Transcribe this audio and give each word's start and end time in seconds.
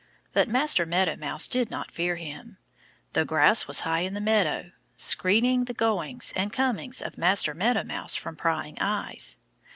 But 0.33 0.49
Master 0.49 0.87
Meadow 0.87 1.15
Mouse 1.15 1.47
did 1.47 1.69
not 1.69 1.91
fear 1.91 2.15
him. 2.15 2.57
The 3.13 3.23
grass 3.23 3.67
was 3.67 3.81
high 3.81 3.99
in 3.99 4.15
the 4.15 4.19
meadow, 4.19 4.71
screening 4.97 5.65
the 5.65 5.75
goings 5.75 6.33
and 6.35 6.51
comings 6.51 7.03
of 7.03 7.19
Master 7.19 7.53
Meadow 7.53 7.83
Mouse 7.83 8.15
from 8.15 8.35
prying 8.35 8.79
eyes. 8.81 9.37